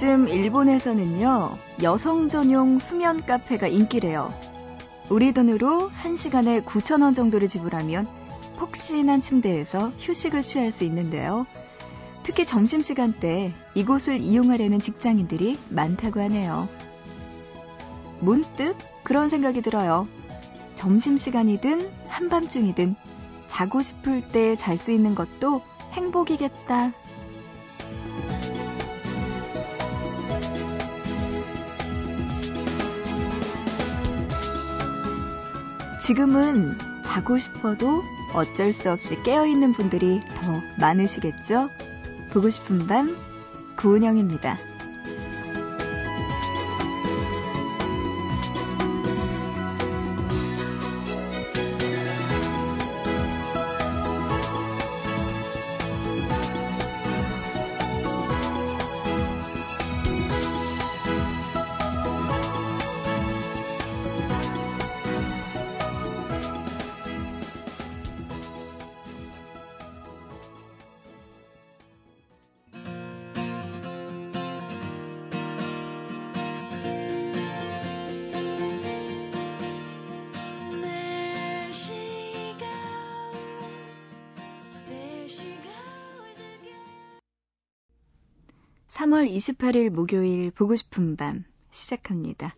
[0.00, 4.32] 요즘 일본에서는요, 여성 전용 수면 카페가 인기래요.
[5.10, 8.06] 우리 돈으로 1시간에 9,000원 정도를 지불하면
[8.58, 11.46] 폭신한 침대에서 휴식을 취할 수 있는데요.
[12.22, 16.68] 특히 점심시간 때 이곳을 이용하려는 직장인들이 많다고 하네요.
[18.20, 20.06] 문득 그런 생각이 들어요.
[20.76, 22.94] 점심시간이든 한밤중이든
[23.48, 26.92] 자고 싶을 때 잘 수 있는 것도 행복이겠다.
[36.08, 41.68] 지금은 자고 싶어도 어쩔 수 없이 깨어있는 분들이 더 많으시겠죠?
[42.30, 43.14] 보고 싶은 밤,
[43.76, 44.56] 구은영입니다.
[89.48, 92.54] 3월 28일 목요일 보고 싶은 밤 시작합니다.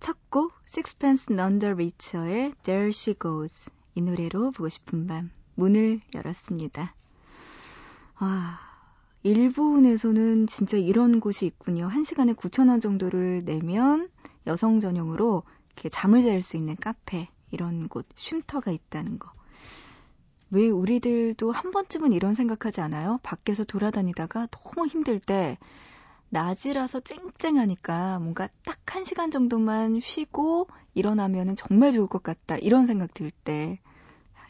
[0.00, 6.00] 첫 곡 Sixpence None the Richer의 There She Goes 이 노래로 보고 싶은 밤 문을
[6.12, 6.94] 열었습니다.
[8.20, 8.58] 와,
[9.22, 11.88] 일본에서는 진짜 이런 곳이 있군요.
[11.88, 14.08] 1시간에 9,000원 정도를 내면
[14.46, 19.30] 여성 전용으로 이렇게 잠을 잘 수 있는 카페 이런 곳 쉼터가 있다는 거.
[20.50, 23.20] 왜 우리들도 한 번쯤은 이런 생각하지 않아요?
[23.22, 25.58] 밖에서 돌아다니다가 너무 힘들 때
[26.34, 32.56] 낮이라서 쨍쨍하니까 뭔가 딱 한 시간 정도만 쉬고 일어나면 정말 좋을 것 같다.
[32.58, 33.80] 이런 생각 들 때.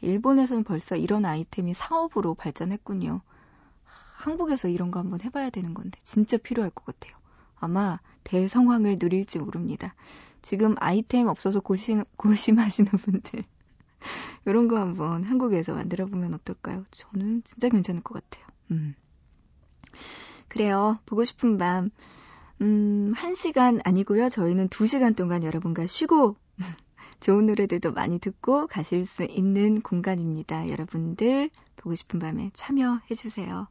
[0.03, 3.23] 일본에서는 벌써 이런 아이템이 사업으로 발전했군요.
[4.17, 7.17] 한국에서 이런 거 한번 해봐야 되는 건데 진짜 필요할 것 같아요.
[7.57, 9.95] 아마 대성황을 누릴지 모릅니다.
[10.43, 13.45] 지금 아이템 없어서 고심, 고심하시는 분들
[14.45, 16.85] 이런 거 한번 한국에서 만들어 보면 어떨까요?
[16.91, 18.47] 저는 진짜 괜찮을 것 같아요.
[18.73, 18.95] 음.
[20.49, 20.99] 그래요.
[21.07, 21.91] 보고 싶은 밤.
[22.61, 24.29] 음, 한 시간 아니고요.
[24.29, 26.37] 저희는 두 시간 동안 여러분과 쉬고
[27.21, 30.69] 좋은 노래들도 많이 듣고 가실 수 있는 공간입니다.
[30.69, 33.67] 여러분들 보고 싶은 밤에 참여해 주세요.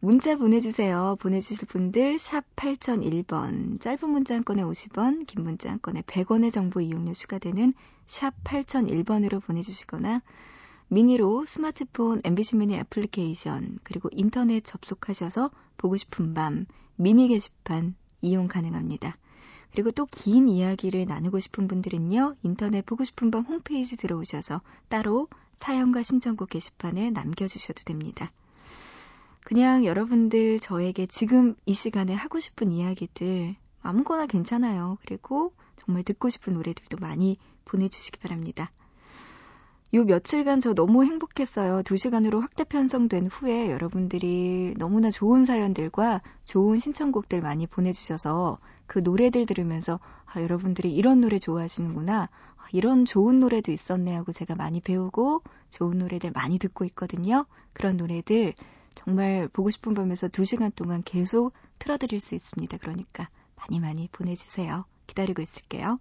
[0.00, 1.16] 문자 보내주세요.
[1.18, 6.80] 보내주실 분들 샵 8001번 짧은 문자 한 건에 50원 긴 문자 한 건에 100원의 정보
[6.80, 7.74] 이용료 추가되는
[8.06, 10.22] 샵 8001번으로 보내주시거나
[10.88, 16.66] 미니로 스마트폰 MBC 미니 애플리케이션 그리고 인터넷 접속하셔서 보고 싶은 밤
[16.96, 19.16] 미니 게시판 이용 가능합니다.
[19.72, 22.36] 그리고 또 긴 이야기를 나누고 싶은 분들은요.
[22.42, 28.32] 인터넷 보고 싶은 밤 홈페이지 들어오셔서 따로 사연과 신청곡 게시판에 남겨주셔도 됩니다.
[29.44, 34.98] 그냥 여러분들 저에게 지금 이 시간에 하고 싶은 이야기들 아무거나 괜찮아요.
[35.04, 38.70] 그리고 정말 듣고 싶은 노래들도 많이 보내주시기 바랍니다.
[39.94, 41.82] 요 며칠간 저 너무 행복했어요.
[41.82, 49.46] 두 시간으로 확대 편성된 후에 여러분들이 너무나 좋은 사연들과 좋은 신청곡들 많이 보내주셔서 그 노래들
[49.46, 52.24] 들으면서 아, 여러분들이 이런 노래 좋아하시는구나.
[52.24, 57.46] 아, 이런 좋은 노래도 있었네 하고 제가 많이 배우고 좋은 노래들 많이 듣고 있거든요.
[57.72, 58.52] 그런 노래들
[58.94, 62.76] 정말 보고 싶은 밤에서 2시간 동안 계속 틀어드릴 수 있습니다.
[62.76, 64.84] 그러니까 많이 많이 보내주세요.
[65.06, 65.98] 기다리고 있을게요.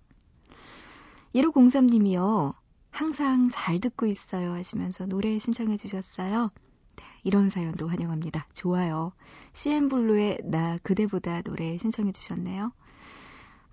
[1.34, 2.54] 1503님이요.
[2.92, 6.52] 항상 잘 듣고 있어요 하시면서 노래 신청해 주셨어요.
[6.96, 8.48] 네, 이런 사연도 환영합니다.
[8.54, 9.14] 좋아요.
[9.54, 12.72] CN블루의 나 그대보다 노래 신청해 주셨네요.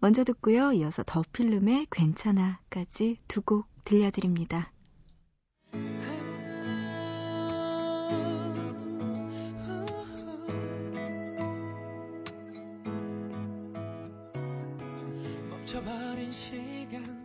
[0.00, 0.72] 먼저 듣고요.
[0.72, 4.70] 이어서 더 필름의 괜찮아까지 두 곡 들려드립니다.
[15.50, 17.23] 멈춰버린 시간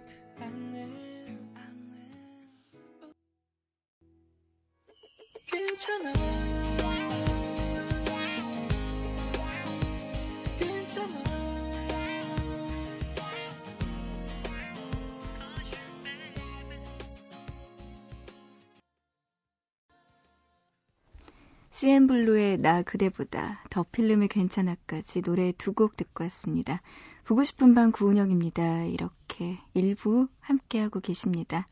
[21.79, 26.81] CN블루의 나 그대보다 더 필름의 괜찮아까지 노래 두 곡 듣고 왔습니다.
[27.23, 28.83] 보고 싶은 밤 구은영입니다.
[28.83, 31.65] 이렇게 일부 함께하고 계십니다.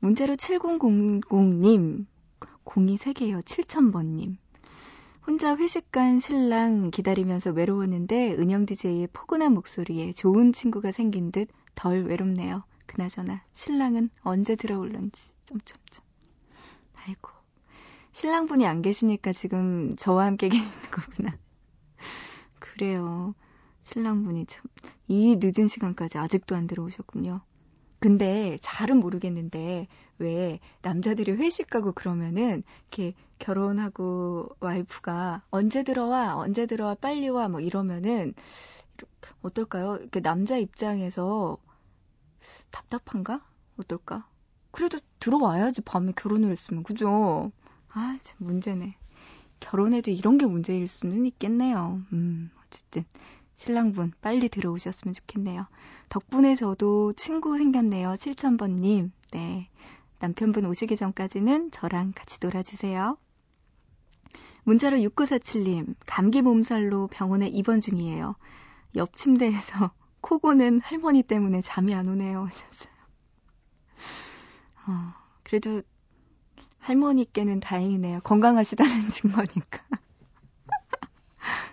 [0.00, 2.04] 문자로 7000님,
[2.64, 3.44] 02 3개요.
[3.44, 4.38] 7000번님.
[5.24, 12.02] 혼자 회식 간 신랑 기다리면서 외로웠는데 은영 DJ의 포근한 목소리에 좋은 친구가 생긴 듯 덜
[12.06, 12.64] 외롭네요.
[12.86, 16.04] 그나저나 신랑은 언제 들어올런지 점점점.
[16.94, 17.35] 아이고
[18.16, 21.36] 신랑분이 안 계시니까 지금 저와 함께 계시는 거구나.
[22.58, 23.34] 그래요.
[23.80, 24.64] 신랑분이 참
[25.08, 27.42] 이 늦은 시간까지 아직도 안 들어오셨군요.
[28.00, 36.94] 근데 잘은 모르겠는데 왜 남자들이 회식 가고 그러면은 이렇게 결혼하고 와이프가 언제 들어와 언제 들어와
[36.96, 38.34] 빨리 와 뭐 이러면은
[39.42, 39.96] 어떨까요?
[39.98, 41.58] 이렇게 남자 입장에서
[42.70, 43.44] 답답한가?
[43.78, 44.28] 어떨까?
[44.70, 47.52] 그래도 들어와야지 밤에 결혼을 했으면 그죠?
[47.96, 48.94] 아 참 문제네.
[49.60, 52.02] 결혼해도 이런 게 문제일 수는 있겠네요.
[52.12, 53.04] 음 어쨌든
[53.54, 55.66] 신랑분 빨리 들어오셨으면 좋겠네요.
[56.10, 58.12] 덕분에 저도 친구 생겼네요.
[58.12, 59.10] 7000번님.
[59.32, 59.70] 네.
[60.18, 63.16] 남편분 오시기 전까지는 저랑 같이 놀아주세요.
[64.64, 68.34] 문자로 6947님, 감기 몸살로 병원에 입원 중이에요.
[68.96, 69.90] 옆 침대에서
[70.20, 72.44] 코 고는 할머니 때문에 잠이 안 오네요.
[72.44, 72.92] 하셨어요.
[74.88, 75.14] 어,
[75.44, 75.82] 그래도
[76.86, 78.20] 할머니께는 다행이네요.
[78.20, 79.82] 건강하시다는 증거니까.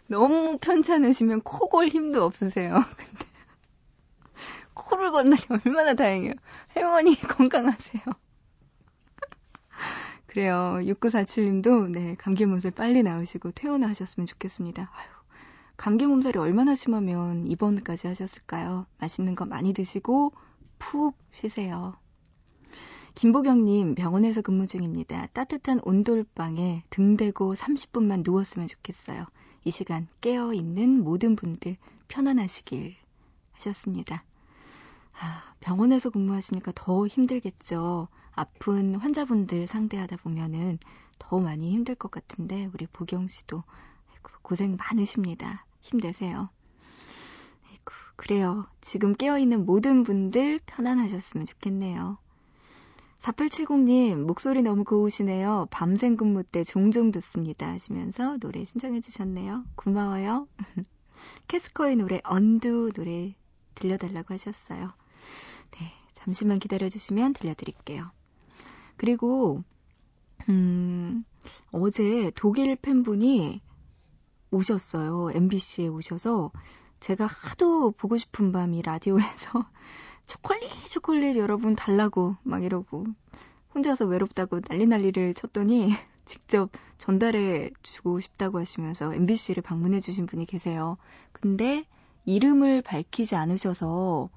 [0.08, 2.84] 너무 편찮으시면 코골 힘도 없으세요.
[2.98, 3.26] 근데
[4.74, 6.34] 코를 건다니 얼마나 다행이에요.
[6.70, 8.04] 할머니 건강하세요.
[10.26, 10.80] 그래요.
[10.82, 14.90] 6947님도 네, 감기 몸살 빨리 나으시고 퇴원하셨으면 좋겠습니다.
[14.92, 15.08] 아유,
[15.78, 18.88] 감기 몸살이 얼마나 심하면 입원까지 하셨을까요?
[18.98, 20.34] 맛있는 거 많이 드시고
[20.80, 21.96] 푹 쉬세요.
[23.16, 25.28] 김보경님 병원에서 근무 중입니다.
[25.34, 29.26] 따뜻한 온돌방에 등 대고 30분만 누웠으면 좋겠어요.
[29.66, 31.78] 이 시간 깨어 있는 모든 분들
[32.08, 32.96] 편안하시길
[33.54, 34.24] 하셨습니다.
[35.20, 38.08] 아, 병원에서 근무하시니까 더 힘들겠죠.
[38.32, 40.80] 아픈 환자분들 상대하다 보면은
[41.20, 43.64] 더 많이 힘들 것 같은데 우리 보경 씨도
[44.42, 45.66] 고생 많으십니다.
[45.82, 46.50] 힘내세요.
[47.70, 48.68] 아이고, 그래요.
[48.82, 52.18] 지금 깨어있는 모든 분들 편안하셨으면 좋겠네요.
[53.24, 55.68] 4870님, 목소리 너무 고우시네요.
[55.72, 57.70] 밤샘 근무 때 종종 듣습니다.
[57.70, 59.64] 하시면서 노래 신청해 주셨네요.
[59.76, 60.50] 고마워요.
[61.48, 63.34] 캐스커의 노래, 언두 노래
[63.76, 64.92] 들려달라고 하셨어요.
[65.72, 68.12] 네, 잠시만 기다려주시면 들려드릴게요.
[68.98, 69.64] 그리고,
[70.50, 71.24] 음,
[71.72, 73.62] 어제 독일 팬분이
[74.52, 75.30] 오셨어요.
[75.34, 76.52] MBC에 오셔서
[77.00, 79.66] 제가 하도 보고 싶은 밤이 라디오에서
[80.28, 83.06] 초콜릿, 초콜릿 여러분 달라고 막 이러고
[83.74, 85.90] 혼자서 외롭다고 난리 난리를 쳤더니
[86.26, 90.98] 직접 전달해 주고 싶다고 하시면서 MBC를 방문해 주신 분이 계세요.
[91.32, 91.86] 근데
[92.26, 94.30] 이름을 밝히지 않으셔서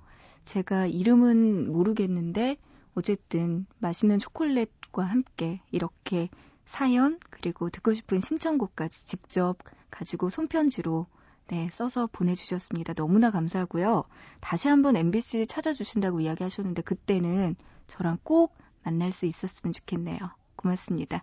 [0.45, 2.57] 제가 이름은 모르겠는데
[2.95, 6.29] 어쨌든 맛있는 초콜릿과 함께 이렇게
[6.65, 9.59] 사연 그리고 듣고 싶은 신청곡까지 직접
[9.91, 11.07] 가지고 손편지로
[11.49, 12.95] 네, 써서 보내주셨습니다.
[12.95, 14.05] 너무나 감사하고요.
[14.41, 17.55] 다시 한번 MBC 찾아주신다고 이야기하셨는데 그때는
[17.87, 20.19] 저랑 꼭 만날 수 있었으면 좋겠네요.
[20.57, 21.23] 고맙습니다.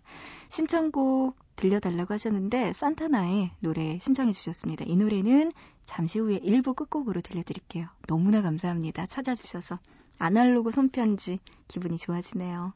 [0.50, 4.86] 신청곡 들려달라고 하셨는데 산타나의 노래 신청해 주셨습니다.
[4.88, 5.52] 이 노래는
[5.84, 7.88] 잠시 후에 1부 끝곡으로 들려드릴게요.
[8.08, 9.06] 너무나 감사합니다.
[9.08, 9.76] 찾아주셔서
[10.20, 12.74] 아날로그 손편지 기분이 좋아지네요.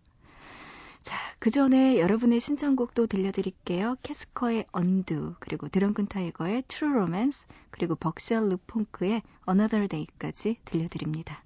[1.08, 3.96] 자, 그 전에 여러분의 신청곡도 들려드릴게요.
[4.04, 11.46] 캐스커의 Undo, 그리고 드렁큰 타이거의 True Romance, 그리고 벅샷 르퐁크의 Another Day까지 들려드립니다.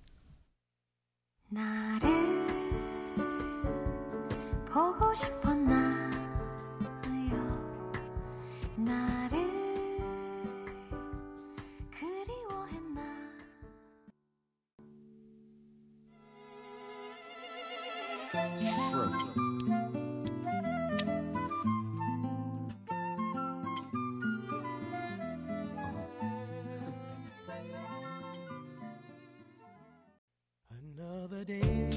[1.50, 2.10] 나를
[4.65, 6.10] 보고 싶었나
[6.80, 6.89] 나를
[8.74, 9.11] 그리워했나
[31.44, 31.91] 싶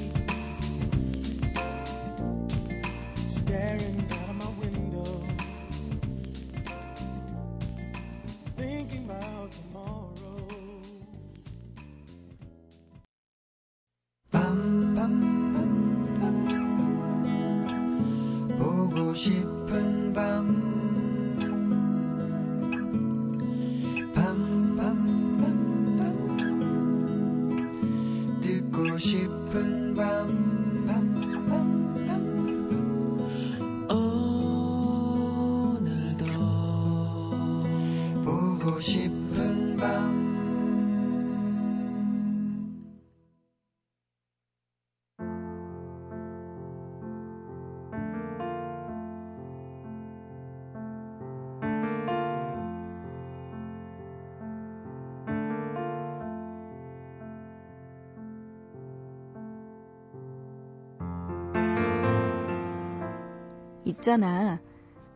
[64.04, 64.60] 있잖아.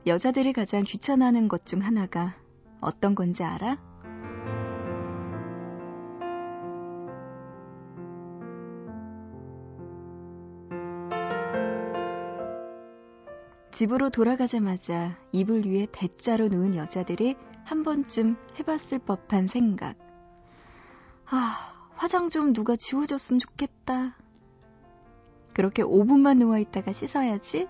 [0.06, 2.34] 여자들이 가장 귀찮아하는 것 중 하나가
[2.80, 3.76] 어떤 건지 알아?
[13.70, 19.96] 집으로 돌아가자마자 이불 위에 대자로 누운 여자들이 한 번쯤 해봤을 법한 생각.
[21.26, 24.16] 아, 화장 좀 누가 지워줬으면 좋겠다.
[25.52, 27.68] 그렇게 5분만 누워있다가 씻어야지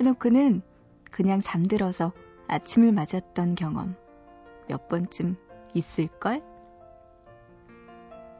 [0.00, 0.62] 해놓고는
[1.10, 2.12] 그냥 잠들어서
[2.48, 3.94] 아침을 맞았던 경험
[4.68, 5.36] 몇 번쯤
[5.74, 6.42] 있을걸?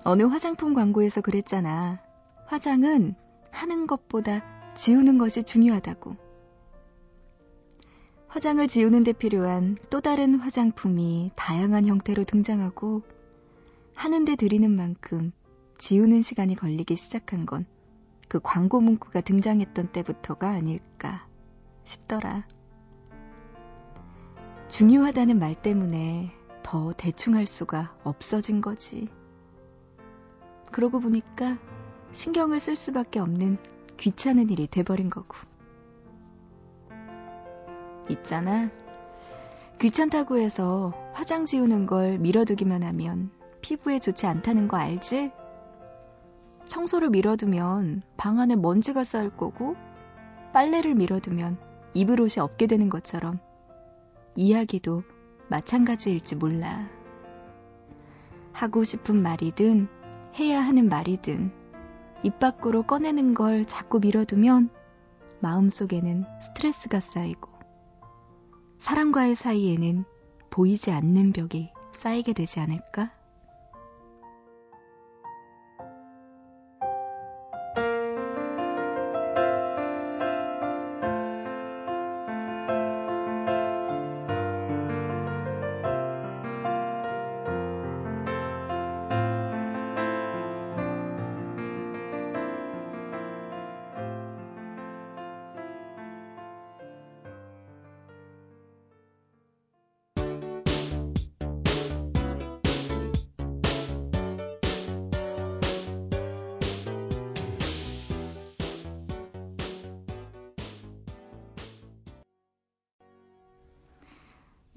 [0.05, 2.00] 어느 화장품 광고에서 그랬잖아.
[2.47, 3.14] 화장은
[3.50, 4.43] 하는 것보다
[4.75, 6.17] 지우는 것이 중요하다고.
[8.29, 13.02] 화장을 지우는 데 필요한 또 다른 화장품이 다양한 형태로 등장하고
[13.95, 15.33] 하는데 들이는 만큼
[15.79, 17.67] 지우는 시간이 걸리기 시작한 건
[18.31, 21.26] 그 광고 문구가 등장했던 때부터가 아닐까
[21.90, 22.47] 싶더라.
[24.68, 26.32] 중요하다는 말 때문에
[26.62, 29.09] 더 대충 할 수가 없어진 거지.
[30.70, 31.59] 그러고 보니까
[32.12, 33.59] 신경을 쓸 수밖에 없는
[33.97, 35.37] 귀찮은 일이 돼버린 거고.
[38.09, 38.70] 있잖아.
[39.80, 43.30] 귀찮다고 해서 화장 지우는 걸 밀어두기만 하면
[43.62, 45.32] 피부에 좋지 않다는 거 알지?
[46.66, 49.75] 청소를 밀어두면 방 안에 먼지가 쌓일 거고
[50.52, 53.38] 빨래를 밀어두면 입을 옷이 없게 되는 것처럼
[54.37, 55.02] 이야기도
[55.49, 56.88] 마찬가지일지 몰라.
[58.52, 59.88] 하고 싶은 말이든
[60.38, 61.52] 해야 하는 말이든
[62.23, 64.70] 입 밖으로 꺼내는 걸 자꾸 밀어두면
[65.40, 67.50] 마음속에는 스트레스가 쌓이고
[68.78, 70.04] 사람과의 사이에는
[70.50, 73.12] 보이지 않는 벽이 쌓이게 되지 않을까?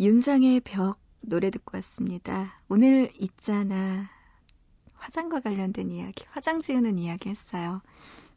[0.03, 2.60] 윤상의 벽 노래 듣고 왔습니다.
[2.67, 4.10] 오늘 있잖아.
[4.95, 7.81] 화장과 관련된 이야기, 화장 지우는 이야기 했어요.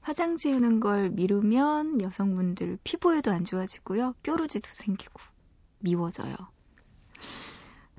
[0.00, 4.14] 화장 지우는 걸 미루면 여성분들 피부에도 안 좋아지고요.
[4.22, 5.20] 뾰루지도 생기고
[5.80, 6.36] 미워져요.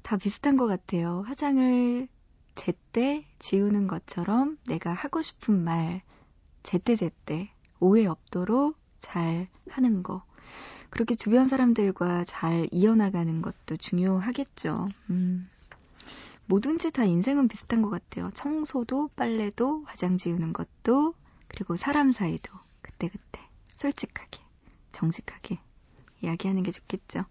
[0.02, 1.26] 다 비슷한 것 같아요.
[1.28, 2.08] 화장을
[2.56, 6.04] 제때 지우는 것처럼 내가 하고 싶은 말
[6.64, 10.24] 제때제때 오해 없도록 잘 하는 거.
[10.90, 14.90] 그렇게 주변 사람들과 잘 이어나가는 것도 중요하겠죠.
[15.10, 15.50] 음.
[16.46, 18.30] 뭐든지 다 인생은 비슷한 것 같아요.
[18.34, 21.14] 청소도, 빨래도, 화장 지우는 것도,
[21.50, 24.40] 그리고 사람 사이도 그때그때 솔직하게,
[24.94, 25.60] 정직하게
[26.24, 27.26] 이야기하는 게 좋겠죠.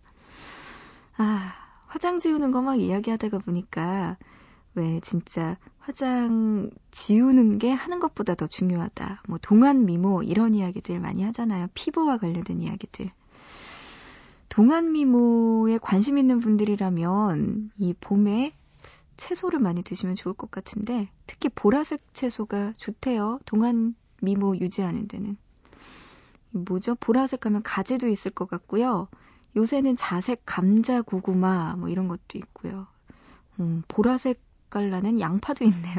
[1.16, 1.54] 아,
[1.86, 4.18] 화장 지우는 거 막 이야기하다가 보니까
[4.76, 9.22] 왜 진짜 화장 지우는 게 하는 것보다 더 중요하다.
[9.26, 11.68] 뭐 동안 미모 이런 이야기들 많이 하잖아요.
[11.74, 13.10] 피부와 관련된 이야기들.
[14.50, 18.54] 동안 미모에 관심 있는 분들이라면 이 봄에
[19.16, 23.40] 채소를 많이 드시면 좋을 것 같은데 특히 보라색 채소가 좋대요.
[23.46, 25.38] 동안 미모 유지하는 데는.
[26.50, 26.94] 뭐죠?
[26.96, 29.08] 보라색 하면 가지도 있을 것 같고요.
[29.56, 32.86] 요새는 자색 감자 고구마 뭐 이런 것도 있고요.
[33.58, 35.96] 음, 보라색 깔라는 양파도 있네요.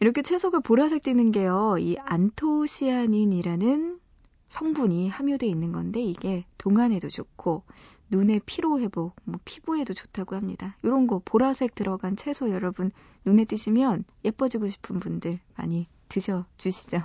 [0.00, 1.76] 이렇게 채소가 보라색 띠는 게요.
[1.78, 4.00] 이 안토시아닌이라는
[4.48, 7.64] 성분이 함유되어 있는 건데 이게 동안에도 좋고
[8.10, 10.76] 눈의 피로 회복, 뭐 피부에도 좋다고 합니다.
[10.82, 12.92] 이런 거 보라색 들어간 채소 여러분
[13.24, 17.02] 눈에 띄시면 예뻐지고 싶은 분들 많이 드셔 주시죠.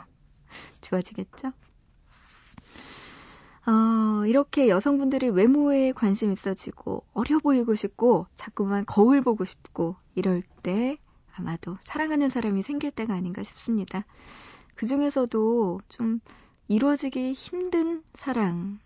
[0.82, 1.54] 좋아지겠죠?
[3.68, 10.98] 어, 이렇게 여성분들이 외모에 관심 있어지고 어려 보이고 싶고 자꾸만 거울 보고 싶고 이럴 때
[11.34, 14.06] 아마도 사랑하는 사람이 생길 때가 아닌가 싶습니다.
[14.76, 16.20] 그 중에서도 좀
[16.68, 18.80] 이루어지기 힘든 사랑,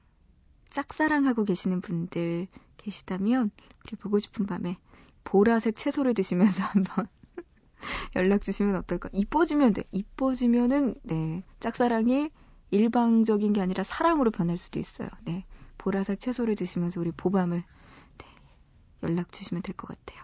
[0.70, 3.52] 짝사랑하고 계시는 분들 계시다면
[3.86, 4.78] 우리 보고 싶은 밤에
[5.24, 7.08] 보라색 채소를 드시면서 한번
[8.16, 9.10] 연락 주시면 어떨까?
[9.14, 9.84] 이뻐지면 돼.
[9.92, 12.30] 이뻐지면은 네 짝사랑이
[12.72, 15.10] 일방적인 게 아니라 사랑으로 변할 수도 있어요.
[15.24, 15.46] 네
[15.78, 17.64] 보라색 채소를 드시면서 우리 보밤을
[18.18, 18.26] 네,
[19.04, 20.24] 연락 주시면 될 것 같아요.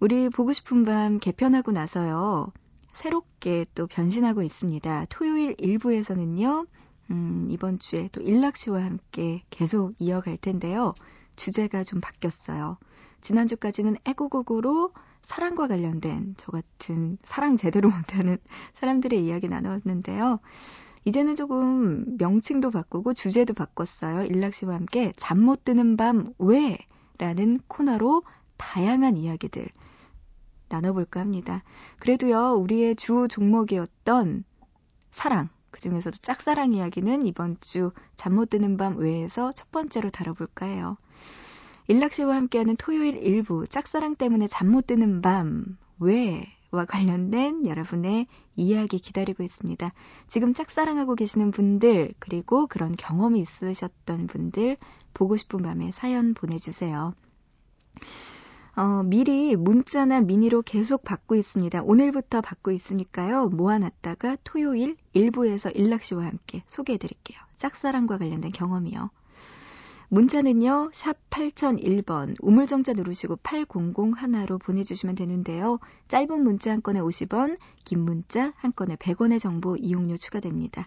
[0.00, 2.52] 우리 보고 싶은 밤 개편하고 나서요.
[2.92, 5.06] 새롭게 또 변신하고 있습니다.
[5.08, 6.66] 토요일 1부에서는요.
[7.10, 10.94] 음, 이번 주에 또 일락 씨와 함께 계속 이어갈 텐데요.
[11.36, 12.78] 주제가 좀 바뀌었어요.
[13.20, 18.38] 지난주까지는 애국곡으로 사랑과 관련된 저 같은 사랑 제대로 못하는
[18.74, 20.40] 사람들의 이야기 나눴는데요.
[21.04, 24.24] 이제는 조금 명칭도 바꾸고 주제도 바꿨어요.
[24.26, 26.78] 일락 씨와 함께 잠 못 드는 밤 왜?
[27.18, 28.22] 라는 코너로
[28.56, 29.66] 다양한 이야기들
[30.68, 31.62] 나눠볼까 합니다.
[31.98, 34.44] 그래도요, 우리의 주 종목이었던
[35.10, 40.66] 사랑, 그 중에서도 짝사랑 이야기는 이번 주 잠 못 드는 밤 외에서 첫 번째로 다뤄볼까
[40.66, 40.96] 해요.
[41.88, 48.26] 일락 씨와 함께하는 토요일 일부 짝사랑 때문에 잠 못 드는 밤 왜 와 관련된 여러분의
[48.56, 49.92] 이야기 기다리고 있습니다.
[50.26, 54.78] 지금 짝사랑하고 계시는 분들 그리고 그런 경험이 있으셨던 분들
[55.12, 57.14] 보고 싶은 밤에 사연 보내주세요.
[58.74, 61.82] 어, 미리 문자나 미니로 계속 받고 있습니다.
[61.82, 63.48] 오늘부터 받고 있으니까요.
[63.48, 67.38] 모아놨다가 토요일 일부에서 일락 씨와 함께 소개해드릴게요.
[67.56, 69.10] 짝사랑과 관련된 경험이요.
[70.12, 75.78] 문자는요, 샵 8001번, 우물정자 누르시고 8001로 보내주시면 되는데요.
[76.08, 80.86] 짧은 문자 한 건에 50원, 긴 문자 한 건에 100원의 정보 이용료 추가됩니다.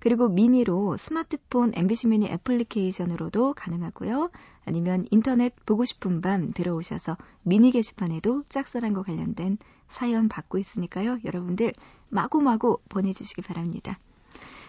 [0.00, 4.30] 그리고 미니로 스마트폰 MBC 미니 애플리케이션으로도 가능하고요.
[4.64, 11.18] 아니면 인터넷 보고 싶은 밤 들어오셔서 미니 게시판에도 짝사랑과 관련된 사연 받고 있으니까요.
[11.24, 11.74] 여러분들
[12.08, 14.00] 마구마구 보내주시기 바랍니다.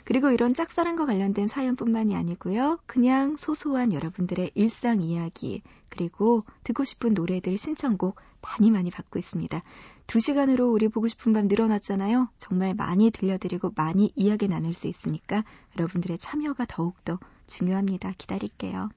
[0.06, 2.80] 그리고 이런 짝사랑과 관련된 사연뿐만이 아니고요.
[2.86, 9.63] 그냥 소소한 여러분들의 일상 이야기, 그리고 듣고 싶은 노래들 신청곡 많이 많이 받고 있습니다.
[10.06, 12.30] 두 시간으로 우리 보고 싶은 밤 늘어났잖아요.
[12.38, 15.44] 정말 많이 들려드리고 많이 이야기 나눌 수 있으니까
[15.78, 18.13] 여러분들의 참여가 더욱더 중요합니다.
[18.18, 18.89] 기다릴게요.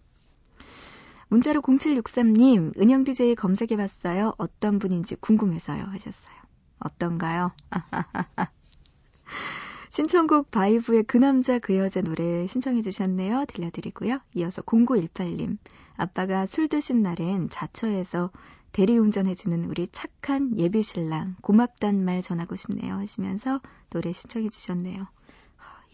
[1.29, 4.35] 문자로 0763님, 은영 DJ 검색해봤어요.
[4.39, 5.85] 어떤 분인지 궁금해서요.
[5.85, 6.35] 하셨어요.
[6.81, 7.53] 어떤가요?
[9.91, 13.47] 신청곡 바이브의 그 남자 그 여자 노래 신청해 주셨네요.
[13.47, 14.21] 들려드리고요.
[14.35, 15.57] 이어서 0918님.
[15.97, 18.31] 아빠가 술 드신 날엔 자처에서
[18.73, 25.07] 대리운전해주는 우리 착한 예비신랑 고맙단 말 전하고 싶네요 하시면서 노래 신청해 주셨네요.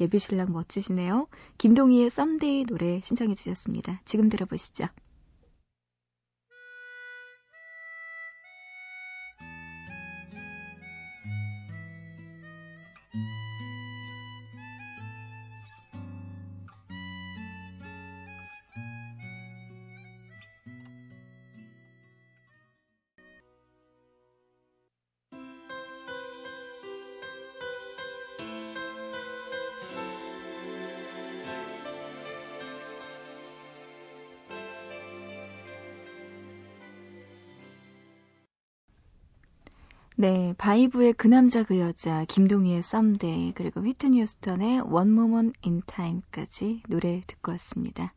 [0.00, 1.28] 예비신랑 멋지시네요.
[1.58, 4.00] 김동희의 썸데이 노래 신청해 주셨습니다.
[4.04, 4.86] 지금 들어보시죠.
[40.24, 46.82] 네, 바이브의 그 남자 그 여자, 김동희의 썸데이, 그리고 휘트니 휴스턴의 One Moment in Time까지
[46.88, 48.14] 노래 듣고 왔습니다.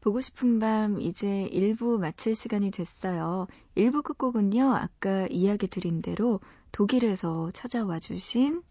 [0.00, 3.46] 보고 싶은 밤 이제 1부 마칠 시간이 됐어요.
[3.76, 6.40] 1부 끝곡은요, 아까 이야기 드린 대로
[6.72, 8.64] 독일에서 찾아와 주신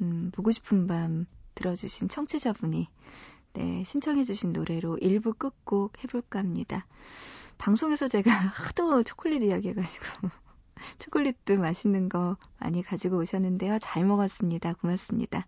[0.00, 2.86] 음, 보고 싶은 밤 들어주신 청취자분이
[3.54, 6.86] 네, 신청해 주신 노래로 1부 끝곡 해볼까 합니다.
[7.58, 10.04] 방송에서 제가 하도 초콜릿 이야기 해가지고
[10.98, 13.78] 초콜릿도 맛있는 거 많이 가지고 오셨는데요.
[13.80, 14.74] 잘 먹었습니다.
[14.74, 15.46] 고맙습니다.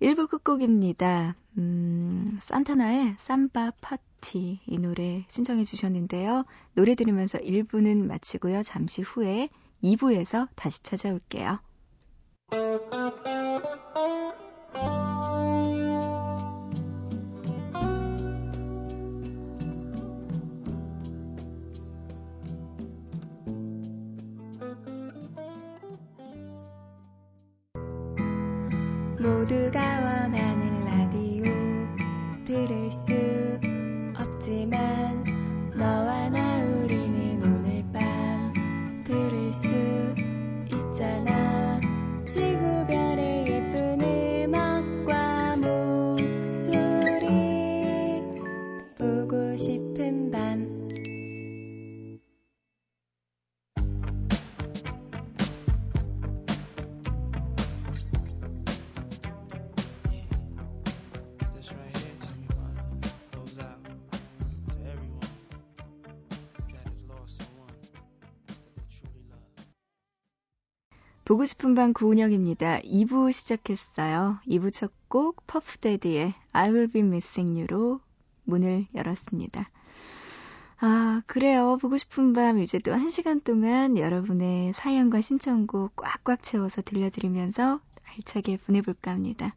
[0.00, 1.36] 1부 끝곡입니다.
[1.58, 6.44] 음, 산타나의 삼바 파티 이 노래 신청해 주셨는데요.
[6.74, 8.62] 노래 들으면서 1부는 마치고요.
[8.62, 9.48] 잠시 후에
[9.82, 11.60] 2부에서 다시 찾아올게요.
[29.22, 29.91] 모두가
[71.32, 72.80] 보고 싶은 밤 구은영입니다.
[72.80, 74.38] 2부 시작했어요.
[74.46, 78.00] 2부 첫 곡 퍼프데디의 I Will Be Missing You로
[78.44, 79.70] 문을 열었습니다.
[80.80, 81.78] 아, 그래요.
[81.80, 89.10] 보고 싶은 밤 이제 또 1시간 동안 여러분의 사연과 신청곡 꽉꽉 채워서 들려드리면서 알차게 보내볼까
[89.12, 89.54] 합니다.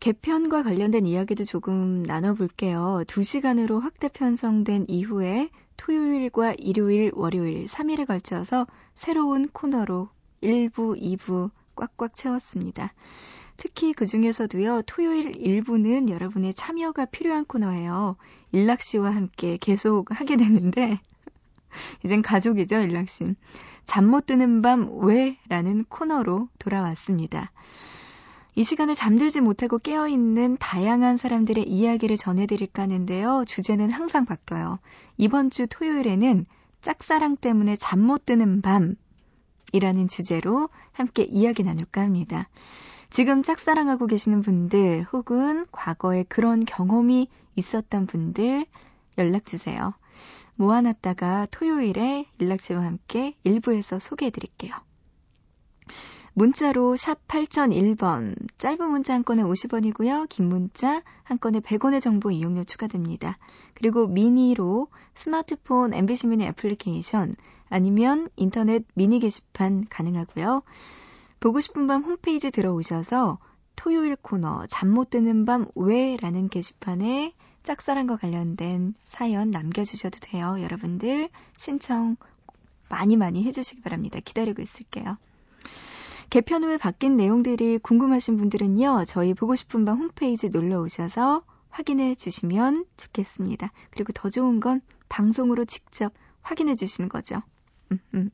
[0.00, 3.04] 개편과 관련된 이야기도 조금 나눠볼게요.
[3.06, 8.66] 2시간으로 확대 편성된 이후에 토요일과 일요일, 월요일 3일에 걸쳐서
[8.96, 10.08] 새로운 코너로
[10.44, 12.92] 1부, 2부 꽉꽉 채웠습니다.
[13.56, 18.16] 특히 그 중에서도요, 토요일 1부는 여러분의 참여가 필요한 코너예요.
[18.52, 21.00] 일락 씨와 함께 계속 하게 되는데,
[22.04, 23.34] 이젠 가족이죠, 일락 씨.
[23.84, 25.38] 잠 못 드는 밤 왜?
[25.48, 27.52] 라는 코너로 돌아왔습니다.
[28.56, 33.44] 이 시간에 잠들지 못하고 깨어있는 다양한 사람들의 이야기를 전해드릴까 하는데요.
[33.46, 34.78] 주제는 항상 바뀌어요.
[35.16, 36.46] 이번 주 토요일에는
[36.80, 38.94] 짝사랑 때문에 잠 못 드는 밤
[39.72, 42.48] 이라는 주제로 함께 이야기 나눌까 합니다.
[43.10, 48.66] 지금 짝사랑하고 계시는 분들 혹은 과거에 그런 경험이 있었던 분들
[49.18, 49.94] 연락 주세요.
[50.56, 54.74] 모아놨다가 토요일에 일락지와 함께 일부에서 소개해 드릴게요.
[56.36, 60.28] 문자로 샵 8001번, 짧은 문자 한 건에 50원이고요.
[60.28, 63.38] 긴 문자 한 건에 100원의 정보 이용료 추가됩니다.
[63.74, 67.36] 그리고 미니로 스마트폰 MBC 미니 애플리케이션
[67.68, 70.62] 아니면 인터넷 미니 게시판 가능하고요.
[71.40, 73.38] 보고 싶은 밤 홈페이지 들어오셔서
[73.76, 80.56] 토요일 코너 잠 못 드는 밤 왜라는 게시판에 짝사랑과 관련된 사연 남겨주셔도 돼요.
[80.60, 82.16] 여러분들 신청
[82.88, 84.20] 많이 많이 해주시기 바랍니다.
[84.24, 85.16] 기다리고 있을게요.
[86.30, 92.84] 개편 후에 바뀐 내용들이 궁금하신 분들은요, 저희 보고 싶은 밤 홈페이지 놀러 오셔서 확인해 주시면
[92.96, 93.72] 좋겠습니다.
[93.90, 97.42] 그리고 더 좋은 건 방송으로 직접 확인해 주시는 거죠.
[97.94, 98.30] 음, 음.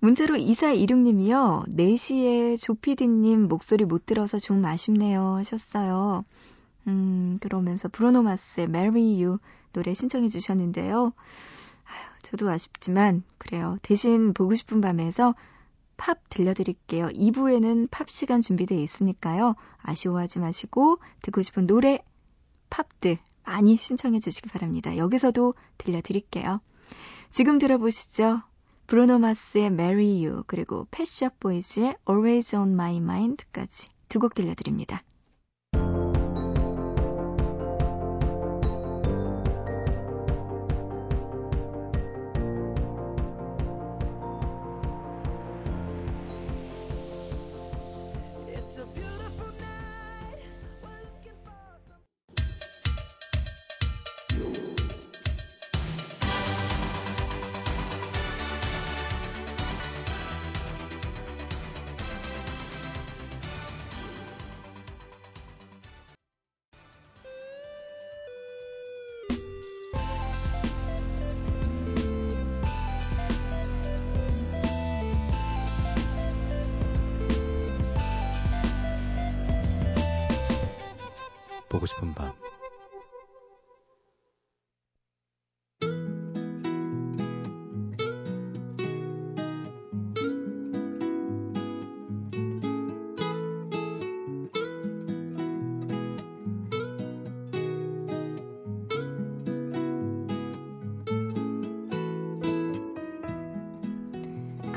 [0.00, 1.68] 문자로 2426님이요.
[1.74, 6.24] 4시에 조피디님 목소리 못 들어서 좀 아쉽네요 하셨어요.
[6.86, 9.38] 음, 그러면서 브로노마스의 Marry You
[9.72, 11.12] 노래 신청해 주셨는데요.
[11.84, 13.78] 아휴, 저도 아쉽지만, 그래요.
[13.82, 15.34] 대신 보고 싶은 밤에서
[15.96, 17.08] 팝 들려드릴게요.
[17.08, 19.56] 2부에는 팝 시간 준비되어 있으니까요.
[19.82, 21.98] 아쉬워하지 마시고 듣고 싶은 노래,
[22.70, 24.96] 팝들 많이 신청해 주시기 바랍니다.
[24.96, 26.60] 여기서도 들려드릴게요.
[27.30, 28.42] 지금 들어보시죠.
[28.88, 35.02] 브루노 마스의 Marry You 그리고 패션 보이즈의 Always on My Mind까지 두 곡 들려드립니다.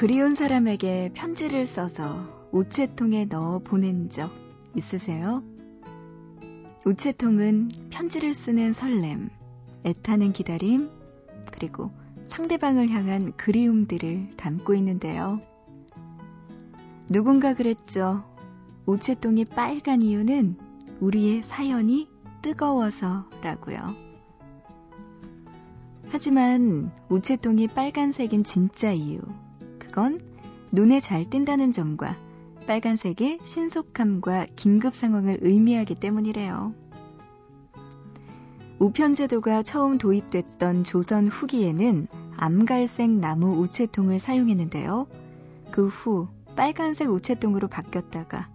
[0.02, 4.32] 그리운 사람에게 편지를 써서 우체통에 넣어 보낸 적
[4.76, 5.44] 있으세요?
[6.88, 9.30] 우체통은 편지를 쓰는 설렘,
[9.86, 10.90] 애타는 기다림,
[11.52, 11.92] 그리고
[12.26, 15.40] 상대방을 향한 그리움들을 담고 있는데요.
[17.08, 18.24] 누군가 그랬죠.
[18.88, 20.58] 우체통이 빨간 이유는
[21.00, 22.10] 우리의 사연이
[22.42, 23.96] 뜨거워서라고요.
[26.10, 29.22] 하지만 우체통이 빨간색인 진짜 이유,
[29.92, 30.22] 그건
[30.72, 32.18] 눈에 잘 띈다는 점과
[32.66, 36.74] 빨간색의 신속함과 긴급 상황을 의미하기 때문이래요.
[38.80, 45.08] 우편제도가 처음 도입됐던 조선 후기에는 암갈색 나무 우체통을 사용했는데요.
[45.72, 48.50] 그 후 빨간색 우체통으로 바뀌었다가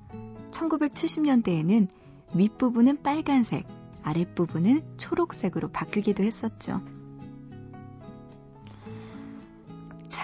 [0.53, 1.89] 1970년대에는
[2.35, 3.69] 윗부분은 빨간색,
[4.03, 6.81] 아랫부분은 초록색으로 바뀌기도 했었죠.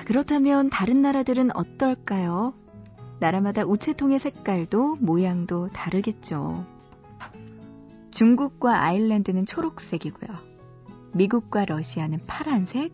[0.03, 2.55] 자, 그렇다면 다른 나라들은 어떨까요?
[3.21, 6.67] 나라마다 우체통의 색깔도 모양도 다르겠죠.
[8.11, 10.39] 중국과 아일랜드는 초록색이고요.
[11.13, 12.93] 미국과 러시아는 파란색,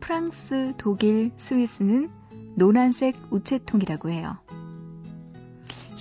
[0.00, 2.10] 프랑스, 독일, 스위스는
[2.56, 4.36] 노란색 우체통이라고 해요.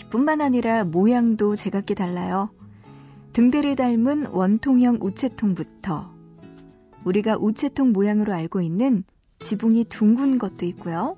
[0.09, 2.49] 뿐만 아니라 모양도 제각기 달라요.
[3.31, 6.11] 등대를 닮은 원통형 우체통부터
[7.05, 9.05] 우리가 우체통 모양으로 알고 있는
[9.39, 11.17] 지붕이 둥근 것도 있고요.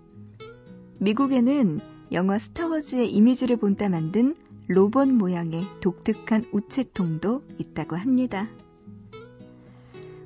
[1.00, 1.80] 미국에는
[2.12, 4.36] 영화 스타워즈의 이미지를 본따 만든
[4.68, 8.48] 로봇 모양의 독특한 우체통도 있다고 합니다.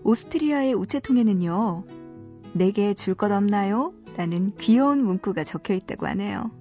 [0.03, 1.83] 오스트리아의 우체통에는요,
[2.53, 3.93] 내게 줄 것 없나요?
[4.17, 6.51] 라는 귀여운 문구가 적혀 있다고 하네요.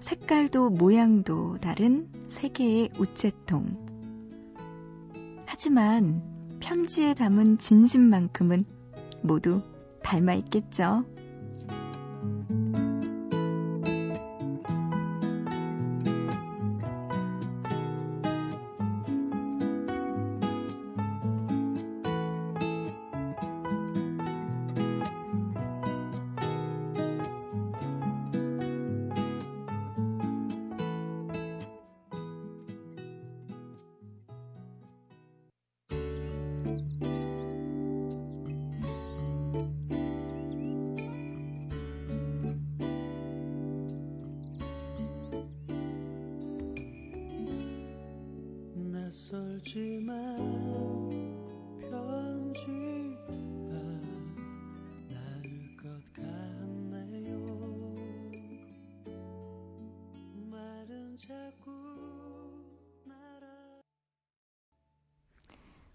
[0.00, 3.84] 색깔도 모양도 다른 세 개의 우체통.
[5.46, 6.22] 하지만
[6.60, 8.64] 편지에 담은 진심만큼은
[9.24, 9.62] 모두
[10.02, 11.04] 닮아 있겠죠.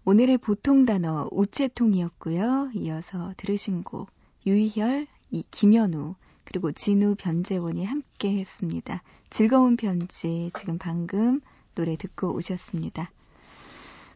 [0.04, 2.72] 오늘의 보통 단어 우체통이었고요.
[2.74, 4.10] 이어서 들으신 곡
[4.44, 9.04] 유희열, 이 김현우 그리고 진우 변재원이 함께 했습니다.
[9.28, 11.40] 즐거운 편지 지금 방금
[11.80, 13.10] 노래 듣고 오셨습니다.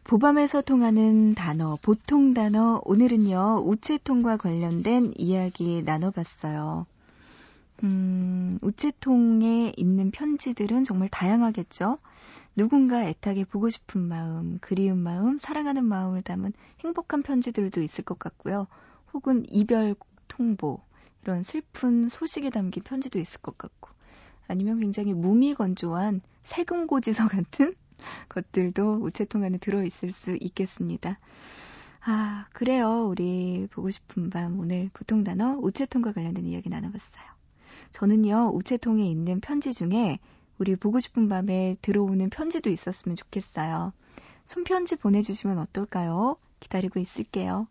[0.03, 6.85] 보밤에서 통하는 단어, 보통 단어, 오늘은요, 우체통과 관련된 이야기 나눠봤어요.
[7.81, 11.97] 음, 우체통에 있는 편지들은 정말 다양하겠죠?
[12.55, 18.67] 누군가 애타게 보고 싶은 마음, 그리운 마음, 사랑하는 마음을 담은 행복한 편지들도 있을 것 같고요.
[19.11, 19.95] 혹은 이별
[20.27, 20.81] 통보,
[21.23, 23.89] 이런 슬픈 소식이 담긴 편지도 있을 것 같고.
[24.47, 27.75] 아니면 굉장히 무미건조한 세금고지서 같은
[28.29, 31.19] 것들도 우체통 안에 들어있을 수 있겠습니다.
[32.05, 33.07] 아, 그래요.
[33.07, 37.25] 우리 보고 싶은 밤 오늘 보통 단어 우체통과 관련된 이야기 나눠봤어요.
[37.91, 40.19] 저는요, 우체통에 있는 편지 중에
[40.57, 43.91] 우리 보고 싶은 밤에 들어오는 편지도 있었으면 좋겠어요.
[44.45, 46.37] 손편지 보내주시면 어떨까요?
[46.59, 47.67] 기다리고 있을게요.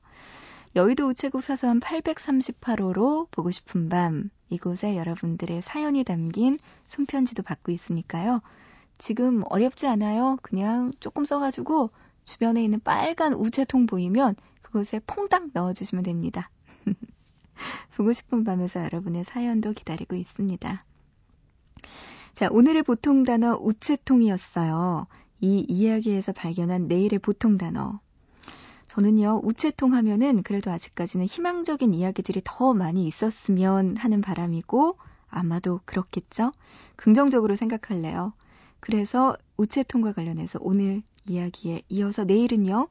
[0.74, 6.58] 여의도 우체국 사선 838호로 보고 싶은 밤 이곳에 여러분들의 사연이 담긴
[6.88, 8.42] 손편지도 받고 있으니까요.
[8.98, 10.36] 지금 어렵지 않아요.
[10.42, 11.90] 그냥 조금 써가지고
[12.24, 16.50] 주변에 있는 빨간 우체통 보이면 그곳에 퐁당 넣어주시면 됩니다.
[17.96, 20.84] 보고 싶은 밤에서 여러분의 사연도 기다리고 있습니다.
[22.32, 25.06] 자, 오늘의 보통 단어 우체통이었어요.
[25.40, 28.00] 이 이야기에서 발견한 내일의 보통 단어
[28.88, 34.96] 저는요, 우체통 하면은 그래도 아직까지는 희망적인 이야기들이 더 많이 있었으면 하는 바람이고,
[35.28, 36.52] 아마도 그렇겠죠?
[36.94, 38.34] 긍정적으로 생각할래요.
[38.84, 42.88] 그래서 우체통과 관련해서 오늘 이야기에 이어서 내일은요,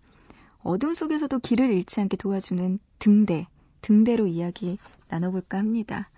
[0.63, 3.45] 어둠 속에서도 길을 잃지 않게 도와주는 등대,
[3.81, 4.79] 등대로 이야기
[5.09, 6.09] 나눠볼까 합니다.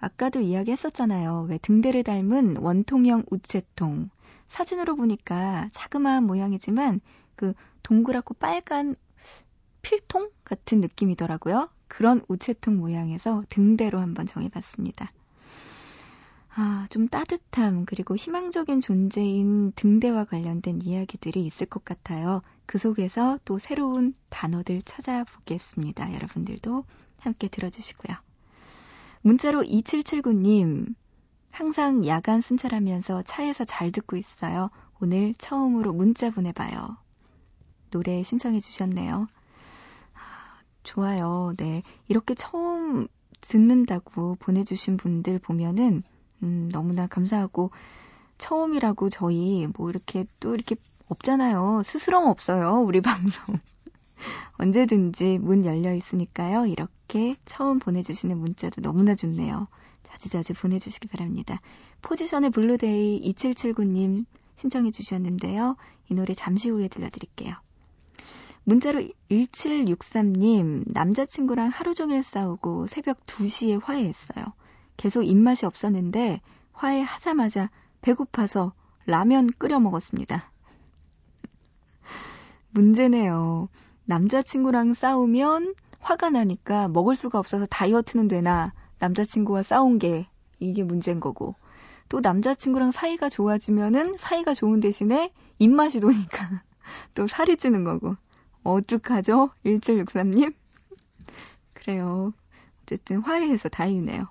[0.00, 1.46] 아까도 이야기했었잖아요.
[1.50, 4.08] 왜 등대를 닮은 원통형 우체통.
[4.48, 7.02] 사진으로 보니까 자그마한 모양이지만
[7.36, 8.96] 그 동그랗고 빨간
[9.82, 11.68] 필통 같은 느낌이더라고요.
[11.86, 15.12] 그런 우체통 모양에서 등대로 한번 정해봤습니다.
[16.54, 22.42] 아, 좀 따뜻함, 그리고 희망적인 존재인 등대와 관련된 이야기들이 있을 것 같아요.
[22.66, 26.12] 그 속에서 또 새로운 단어들 찾아보겠습니다.
[26.12, 26.84] 여러분들도
[27.18, 28.16] 함께 들어주시고요.
[29.22, 30.94] 문자로 2779님,
[31.50, 34.70] 항상 야간 순찰하면서 차에서 잘 듣고 있어요.
[35.00, 36.96] 오늘 처음으로 문자 보내봐요.
[37.90, 39.26] 노래 신청해 주셨네요.
[40.82, 41.52] 좋아요.
[41.56, 41.82] 네.
[42.08, 43.06] 이렇게 처음
[43.40, 46.02] 듣는다고 보내주신 분들 보면은,
[46.42, 47.70] 음, 너무나 감사하고,
[48.38, 50.76] 처음이라고 저희 뭐 이렇게 또 이렇게
[51.08, 51.82] 없잖아요.
[51.84, 52.82] 스스럼 없어요.
[52.84, 53.58] 우리 방송.
[54.58, 56.66] 언제든지 문 열려 있으니까요.
[56.66, 59.68] 이렇게 처음 보내주시는 문자도 너무나 좋네요.
[60.04, 61.60] 자주자주 보내주시기 바랍니다.
[62.02, 64.24] 포지션의 Blue Day 2779님
[64.56, 65.76] 신청해 주셨는데요.
[66.08, 67.54] 이 노래 잠시 후에 들려드릴게요.
[68.64, 74.52] 문자로 1763님, 남자친구랑 하루 종일 싸우고 새벽 2시에 화해했어요.
[74.96, 76.40] 계속 입맛이 없었는데
[76.72, 78.72] 화해하자마자 배고파서
[79.06, 80.50] 라면 끓여 먹었습니다.
[82.70, 83.68] 문제네요.
[84.04, 90.26] 남자친구랑 싸우면 화가 나니까 먹을 수가 없어서 다이어트는 되나 남자친구와 싸운 게
[90.58, 91.54] 이게 문제인 거고
[92.08, 96.62] 또 남자친구랑 사이가 좋아지면은 사이가 좋은 대신에 입맛이 도니까
[97.14, 98.16] 또 살이 찌는 거고
[98.64, 99.50] 어떡하죠?
[99.64, 100.54] 1763님?
[101.72, 102.32] 그래요.
[102.82, 104.28] 어쨌든 화해해서 다행이네요.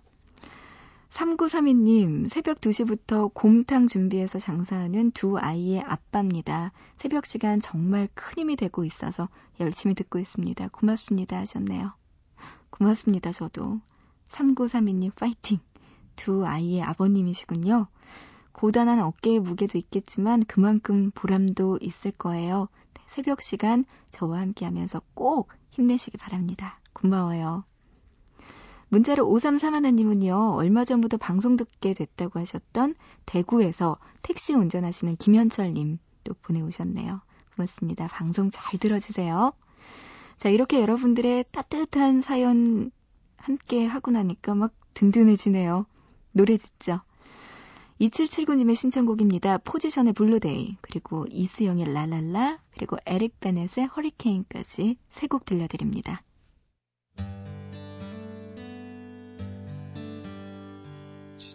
[1.12, 6.72] 3932님, 새벽 2시부터 곰탕 준비해서 장사하는 두 아이의 아빠입니다.
[6.96, 9.28] 새벽 시간 정말 큰 힘이 되고 있어서
[9.60, 10.70] 열심히 듣고 있습니다.
[10.70, 11.38] 고맙습니다.
[11.40, 11.94] 하셨네요.
[12.70, 13.34] 고맙습니다.
[13.34, 13.82] 저도.
[14.30, 15.60] 3932님 파이팅!
[16.16, 17.88] 두 아이의 아버님이시군요.
[18.54, 22.70] 고단한 어깨의 무게도 있겠지만 그만큼 보람도 있을 거예요.
[23.10, 26.80] 새벽 시간 저와 함께 하면서 꼭 힘내시기 바랍니다.
[26.94, 27.66] 고마워요.
[28.92, 37.22] 문자로 5331님은요, 얼마 전부터 방송 듣게 됐다고 하셨던 대구에서 택시 운전하시는 김현철님 또 보내오셨네요.
[37.56, 38.08] 고맙습니다.
[38.08, 39.54] 방송 잘 들어주세요.
[40.36, 42.92] 자, 이렇게 여러분들의 따뜻한 사연
[43.38, 45.86] 함께 하고 나니까 막 든든해지네요.
[46.34, 47.00] 노래 듣죠.
[48.02, 49.60] 2779님의 신청곡입니다.
[49.60, 56.24] 포지션의 Blue Day, 그리고 이수영의 라랄라, 그리고 에릭 베넷의 허리케인까지 세 곡 들려드립니다.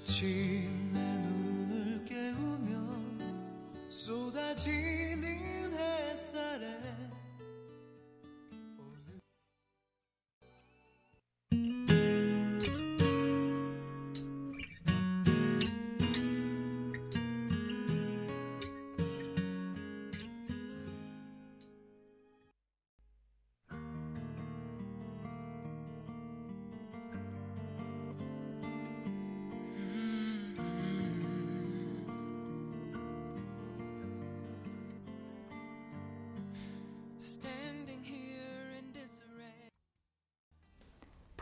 [0.06, 0.75] 지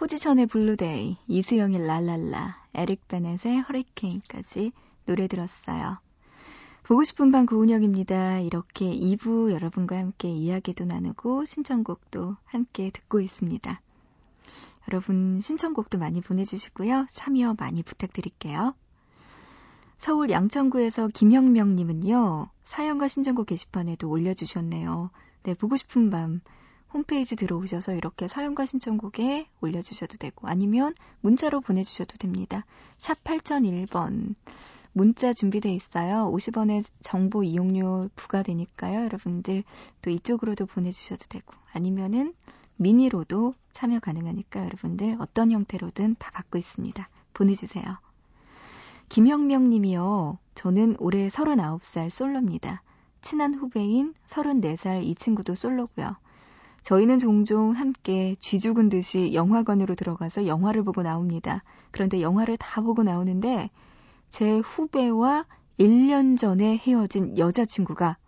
[0.04, 4.72] 포지션의 Blue Day, 이수영의 랄랄라, 에릭 베넷의 허리케인까지
[5.06, 5.96] 노래 들었어요.
[6.82, 8.40] 보고 싶은 밤 고은영입니다.
[8.40, 13.80] 이렇게 2부 여러분과 함께 이야기도 나누고 신청곡도 함께 듣고 있습니다.
[14.88, 17.06] 여러분 신청곡도 많이 보내주시고요.
[17.08, 18.74] 참여 많이 부탁드릴게요.
[19.96, 22.50] 서울 양천구에서 김형명님은요.
[22.64, 25.08] 사연과 신청곡 게시판에도 올려주셨네요.
[25.44, 26.42] 네, 보고 싶은 밤
[26.94, 32.64] 홈페이지 들어오셔서 이렇게 사연과 신청곡에 올려주셔도 되고 아니면 문자로 보내주셔도 됩니다.
[32.96, 34.36] 샵 8001번
[34.92, 36.30] 문자 준비돼 있어요.
[36.32, 39.06] 50원의 정보 이용료 부과되니까요.
[39.06, 39.64] 여러분들
[40.02, 42.32] 또 이쪽으로도 보내주셔도 되고 아니면은
[42.76, 47.08] 미니로도 참여 가능하니까 여러분들 어떤 형태로든 다 받고 있습니다.
[47.32, 47.84] 보내주세요.
[49.08, 50.38] 김형명 님이요.
[50.54, 52.82] 저는 올해 39살 솔로입니다.
[53.20, 56.16] 친한 후배인 34살 이 친구도 솔로고요.
[56.84, 61.62] 저희는 종종 함께 쥐 죽은 듯이 영화관으로 들어가서 영화를 보고 나옵니다.
[61.90, 63.70] 그런데 영화를 다 보고 나오는데
[64.28, 65.46] 제 후배와
[65.78, 68.18] 1년 전에 헤어진 여자친구가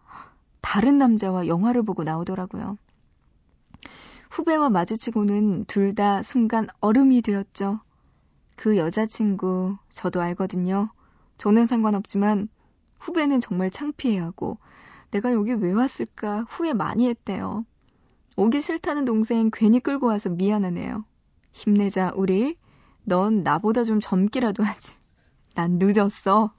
[0.63, 2.79] 다른 남자와 영화를 보고 나오더라고요.
[4.31, 7.81] 후배와 마주치고는 둘 다 순간 얼음이 되었죠.
[8.57, 10.91] 그 여자친구 저도 알거든요.
[11.39, 12.49] 저는 상관없지만
[12.99, 14.59] 후배는 정말 창피해하고
[15.11, 17.65] 내가 여기 왜 왔을까 후회 많이 했대요.
[18.37, 21.05] 오기 싫다는 동생 괜히 끌고 와서 미안하네요.
[21.53, 22.57] 힘내자, 우리.
[23.05, 24.97] 넌 나보다 좀 젊기라도 하지.
[25.55, 26.53] 난 늦었어.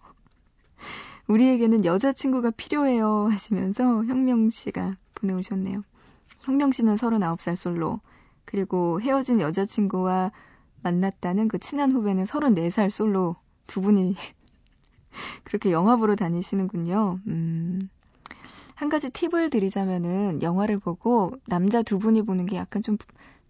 [1.27, 3.27] 우리에게는 여자친구가 필요해요.
[3.29, 5.83] 하시면서 형명 씨가 보내오셨네요.
[6.41, 7.99] 형명 씨는 39살 솔로.
[8.45, 10.31] 그리고 헤어진 여자친구와
[10.81, 13.35] 만났다는 그 친한 후배는 34살 솔로.
[13.67, 14.15] 두 분이
[15.43, 17.19] 그렇게 영화 보러 다니시는군요.
[17.27, 17.89] 음.
[18.77, 22.95] 한 가지 팁을 드리자면은 영화를 보고 남자 두 분이 보는 게 약간 좀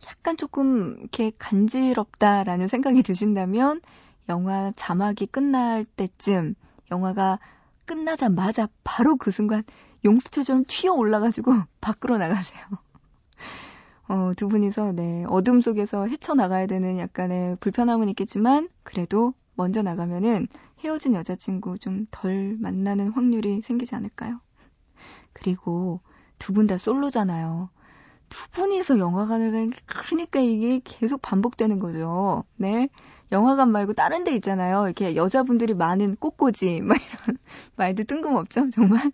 [0.07, 3.81] 약간 조금 이렇게 간지럽다라는 생각이 드신다면
[4.29, 6.55] 영화 자막이 끝날 때쯤
[6.91, 7.39] 영화가
[7.85, 9.63] 끝나자마자 바로 그 순간
[10.05, 11.51] 용수철처럼 튀어 올라가지고
[11.81, 12.61] 밖으로 나가세요.
[14.07, 20.47] 어, 두 분이서 네, 어둠 속에서 헤쳐나가야 되는 약간의 불편함은 있겠지만 그래도 먼저 나가면은
[20.79, 24.39] 헤어진 여자친구 좀 덜 만나는 확률이 생기지 않을까요?
[25.37, 26.01] 그리고
[26.39, 27.69] 두 분 다 솔로잖아요.
[28.29, 32.43] 두 분이서 영화관을 게 그러니까 이게 계속 반복되는 거죠.
[32.57, 32.89] 네.
[33.31, 34.85] 영화관 말고 다른 데 있잖아요.
[34.85, 37.37] 이렇게 여자분들이 많은 꽃꽂이 막 이런
[37.77, 38.69] 말도 뜬금없죠.
[38.71, 39.11] 정말.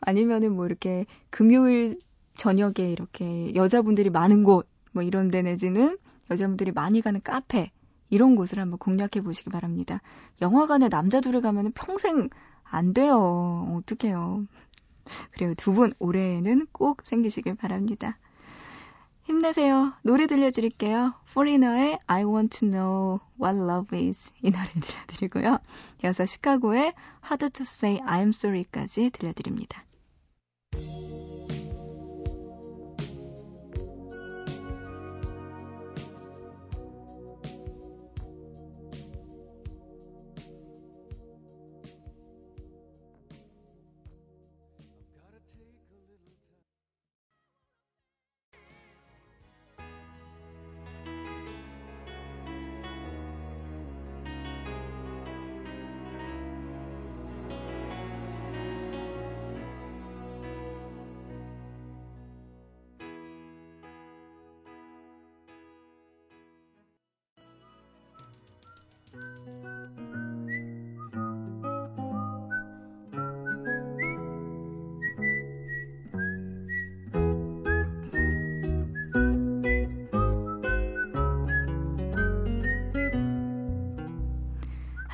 [0.00, 1.98] 아니면은 뭐 이렇게 금요일
[2.36, 5.98] 저녁에 이렇게 여자분들이 많은 곳 뭐 이런 데 내지는
[6.30, 7.70] 여자분들이 많이 가는 카페
[8.10, 10.00] 이런 곳을 한번 공략해 보시기 바랍니다.
[10.40, 12.30] 영화관에 남자 둘이 가면은 평생
[12.64, 13.78] 안 돼요.
[13.78, 14.46] 어떡해요.
[15.32, 18.18] 그리고 두 분 올해에는 꼭 생기시길 바랍니다.
[19.24, 19.92] 힘내세요.
[20.02, 21.12] 노래 들려드릴게요.
[21.34, 25.58] 포리너의 I want to know what love is 이 노래 들려드리고요.
[26.02, 26.94] 이어서 시카고의
[27.24, 29.84] Hard to say I'm sorry까지 들려드립니다.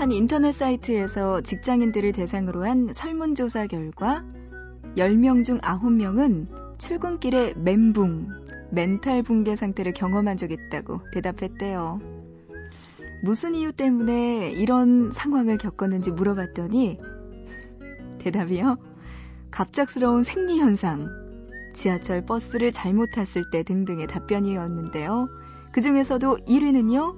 [0.05, 4.22] 한 인터넷 사이트에서 직장인들을 대상으로 한 설문조사 결과
[4.98, 8.28] 10명 중 9명은 출근길에 멘붕,
[8.70, 12.02] 멘탈 붕괴 상태를 경험한 적 있다고 대답했대요.
[13.22, 16.98] 무슨 이유 때문에 이런 상황을 겪었는지 물어봤더니
[18.18, 18.76] 대답이요.
[19.50, 21.09] 갑작스러운 생리현상,
[21.72, 25.30] 지하철 버스를 잘못 탔을 때 등등의 답변이었는데요.
[25.72, 27.16] 그 중에서도 1위는요,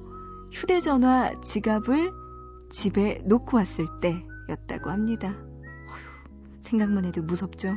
[0.52, 2.25] 휴대전화, 지갑을
[2.70, 5.36] 집에 놓고 왔을 때였다고 합니다.
[6.62, 7.76] 생각만 해도 무섭죠?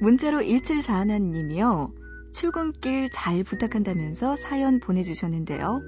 [0.00, 1.92] 문자로 1741님이요.
[2.32, 5.80] 출근길 잘 부탁한다면서 사연 보내주셨는데요.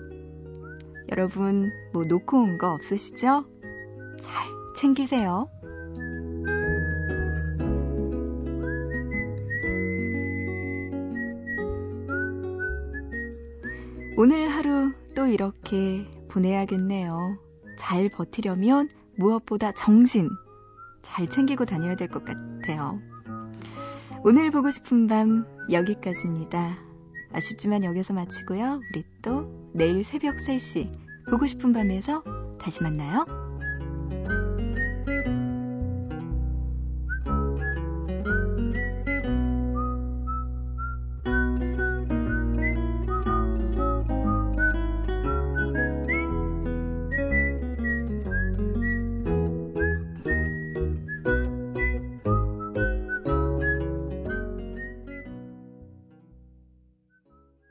[1.10, 3.44] 여러분, 뭐 놓고 온 거 없으시죠?
[4.20, 5.48] 잘 챙기세요.
[14.16, 17.38] 오늘 하루 또 이렇게 보내야겠네요.
[17.76, 20.28] 잘 버티려면 무엇보다 정신
[21.02, 23.00] 잘 챙기고 다녀야 될 것 같아요.
[24.24, 26.78] 오늘 보고 싶은 밤 여기까지입니다.
[27.32, 28.80] 아쉽지만 여기서 마치고요.
[28.92, 30.90] 우리 또 내일 새벽 3시
[31.30, 32.22] 보고 싶은 밤에서
[32.58, 33.47] 다시 만나요.